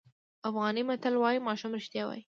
[0.49, 2.21] افغاني متل وایي ماشوم رښتیا وایي.